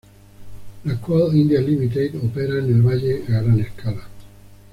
[0.85, 4.01] La Coal India Limited opera en el valle a gran escala.